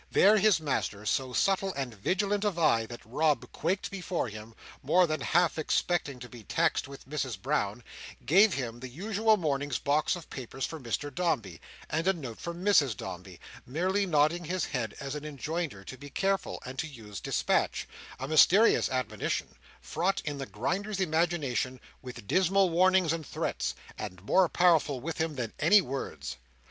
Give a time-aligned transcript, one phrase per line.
[0.09, 5.05] There his master, so subtle and vigilant of eye, that Rob quaked before him, more
[5.05, 7.83] than half expecting to be taxed with Mrs Brown,
[8.25, 12.51] gave him the usual morning's box of papers for Mr Dombey, and a note for
[12.51, 17.19] Mrs Dombey: merely nodding his head as an enjoinder to be careful, and to use
[17.19, 19.49] dispatch—a mysterious admonition,
[19.81, 25.35] fraught in the Grinder's imagination with dismal warnings and threats; and more powerful with him
[25.35, 26.37] than any words.